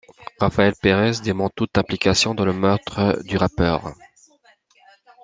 Rafael 0.39 0.73
Pérez 0.81 1.21
dément 1.23 1.51
toute 1.51 1.77
implication 1.77 2.33
dans 2.33 2.43
le 2.43 2.53
meurtre 2.53 3.19
du 3.23 3.37
rappeur. 3.37 3.93